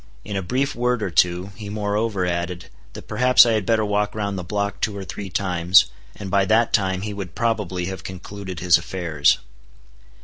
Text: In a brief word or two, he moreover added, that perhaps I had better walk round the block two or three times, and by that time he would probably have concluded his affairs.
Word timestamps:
In 0.25 0.35
a 0.35 0.41
brief 0.41 0.73
word 0.73 1.03
or 1.03 1.11
two, 1.11 1.51
he 1.55 1.69
moreover 1.69 2.25
added, 2.25 2.69
that 2.93 3.07
perhaps 3.07 3.45
I 3.45 3.51
had 3.51 3.67
better 3.67 3.85
walk 3.85 4.15
round 4.15 4.35
the 4.35 4.43
block 4.43 4.81
two 4.81 4.97
or 4.97 5.03
three 5.05 5.29
times, 5.29 5.91
and 6.15 6.31
by 6.31 6.43
that 6.45 6.73
time 6.73 7.01
he 7.01 7.13
would 7.13 7.35
probably 7.35 7.85
have 7.85 8.03
concluded 8.03 8.61
his 8.61 8.79
affairs. 8.79 9.37